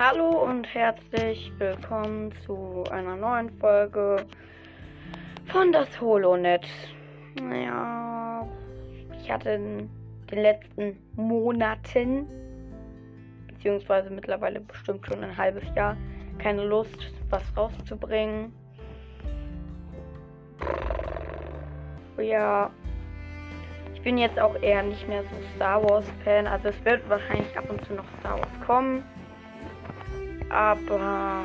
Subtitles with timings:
[0.00, 4.24] Hallo und herzlich willkommen zu einer neuen Folge
[5.46, 6.64] von das HoloNet.
[7.42, 8.46] Naja,
[9.20, 9.90] ich hatte in
[10.30, 12.28] den letzten Monaten,
[13.48, 15.96] beziehungsweise mittlerweile bestimmt schon ein halbes Jahr,
[16.38, 18.52] keine Lust, was rauszubringen.
[22.18, 22.70] Ja,
[23.94, 26.46] ich bin jetzt auch eher nicht mehr so Star Wars Fan.
[26.46, 29.02] Also es wird wahrscheinlich ab und zu noch Star Wars kommen.
[30.50, 31.42] Aber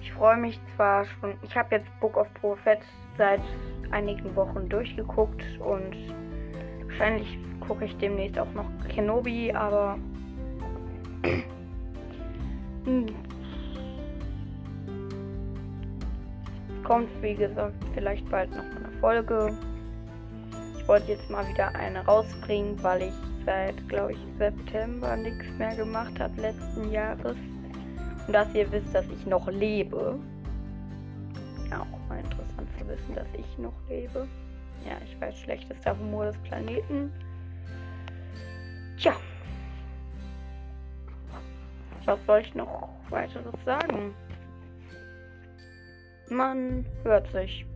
[0.00, 1.34] ich freue mich zwar schon.
[1.42, 2.80] Ich habe jetzt Book of Prophet
[3.16, 3.40] seit
[3.90, 5.96] einigen Wochen durchgeguckt und
[6.86, 9.98] wahrscheinlich gucke ich demnächst auch noch Kenobi, aber
[12.84, 13.06] hm.
[16.84, 19.52] kommt wie gesagt vielleicht bald noch eine Folge.
[20.88, 23.12] Wollte jetzt mal wieder eine rausbringen, weil ich
[23.44, 27.36] seit, glaube ich, September nichts mehr gemacht habe letzten Jahres.
[28.26, 30.18] Und dass ihr wisst, dass ich noch lebe.
[31.68, 34.26] Ja, auch mal interessant zu wissen, dass ich noch lebe.
[34.86, 37.12] Ja, ich weiß, schlechtester Humor des Planeten.
[38.96, 39.12] Tja.
[42.06, 44.14] Was soll ich noch weiteres sagen?
[46.30, 47.66] Man hört sich.